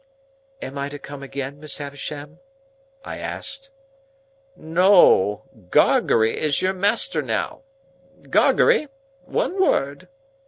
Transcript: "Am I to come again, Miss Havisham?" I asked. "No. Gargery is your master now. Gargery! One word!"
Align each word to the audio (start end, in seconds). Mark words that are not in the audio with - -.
"Am 0.63 0.79
I 0.79 0.89
to 0.89 0.97
come 0.97 1.21
again, 1.21 1.59
Miss 1.59 1.77
Havisham?" 1.77 2.39
I 3.05 3.19
asked. 3.19 3.69
"No. 4.55 5.43
Gargery 5.69 6.35
is 6.39 6.59
your 6.59 6.73
master 6.73 7.21
now. 7.21 7.61
Gargery! 8.27 8.87
One 9.25 9.61
word!" 9.61 10.07